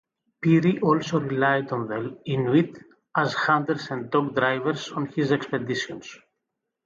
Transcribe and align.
Peary 0.41 0.79
also 0.79 1.19
relied 1.19 1.71
on 1.71 1.87
the 1.87 2.17
Inuit 2.25 2.75
as 3.15 3.35
hunters 3.35 3.91
and 3.91 4.09
dog-drivers 4.09 4.89
on 4.93 5.05
his 5.05 5.31
expeditions. 5.31 6.17